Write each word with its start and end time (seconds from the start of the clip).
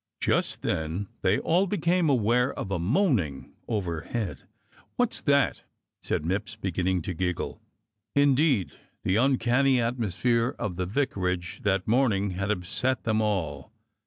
Just 0.19 0.63
then 0.63 1.09
they 1.21 1.37
all 1.37 1.67
became 1.67 2.09
aware 2.09 2.51
of 2.57 2.71
a 2.71 2.79
moaning 2.79 3.53
over 3.67 4.01
head. 4.01 4.41
"What's 4.95 5.21
that?" 5.21 5.61
said 6.01 6.23
Mipps, 6.25 6.55
beginning 6.59 7.03
to 7.03 7.13
giggle. 7.13 7.61
Indeed 8.15 8.71
the 9.03 9.17
uncanny 9.17 9.79
atmosphere 9.79 10.55
of 10.57 10.77
the 10.77 10.87
vicarage 10.87 11.61
that 11.65 11.87
morning 11.87 12.31
had 12.31 12.49
upset 12.49 13.03
them 13.03 13.21
all. 13.21 13.71